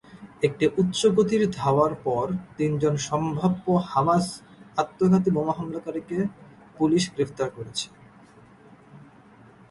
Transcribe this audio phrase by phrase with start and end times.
[0.43, 2.25] একটি উচ্চ গতির ধাওয়ার পর,
[2.57, 4.25] তিনজন সম্ভাব্য হামাস
[4.77, 6.17] আত্মঘাতী বোমা হামলাকারীকে
[6.77, 7.87] পুলিশ গ্রেপ্তার করেছে।